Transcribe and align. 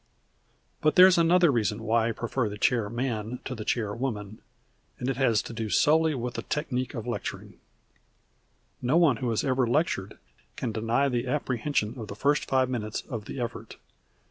But 0.81 0.95
there 0.95 1.05
is 1.05 1.19
another 1.19 1.51
reason 1.51 1.83
why 1.83 2.09
I 2.09 2.11
prefer 2.11 2.49
the 2.49 2.57
chair 2.57 2.89
man 2.89 3.39
to 3.45 3.53
the 3.53 3.63
chair 3.63 3.93
woman, 3.93 4.39
and 4.97 5.07
it 5.07 5.17
has 5.17 5.43
to 5.43 5.53
do 5.53 5.69
solely 5.69 6.15
with 6.15 6.33
the 6.33 6.41
technic 6.41 6.95
of 6.95 7.05
lecturing. 7.05 7.59
No 8.81 8.97
one 8.97 9.17
who 9.17 9.29
has 9.29 9.43
ever 9.43 9.67
lectured 9.67 10.17
can 10.55 10.71
deny 10.71 11.07
the 11.07 11.27
apprehension 11.27 11.99
of 11.99 12.07
the 12.07 12.15
first 12.15 12.45
five 12.45 12.67
minutes 12.67 13.01
of 13.01 13.25
the 13.25 13.39
effort. 13.39 13.75